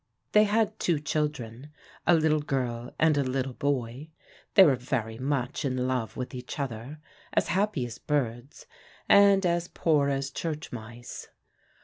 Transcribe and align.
They 0.31 0.45
had 0.45 0.79
two 0.79 0.99
children, 0.99 1.71
a 2.07 2.15
little 2.15 2.39
girl 2.39 2.89
and 2.97 3.15
a 3.19 3.23
little 3.23 3.53
boy; 3.53 4.09
they 4.55 4.63
were 4.63 4.75
very 4.75 5.19
much 5.19 5.63
in 5.63 5.87
love 5.87 6.17
with 6.17 6.33
each 6.33 6.57
other, 6.57 6.97
as 7.33 7.49
happy 7.49 7.85
as 7.85 7.99
birds, 7.99 8.65
and 9.07 9.45
as 9.45 9.67
poor 9.67 10.09
as 10.09 10.31
church 10.31 10.71
mice. 10.71 11.27